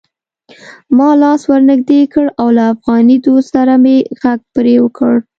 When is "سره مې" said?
3.53-3.95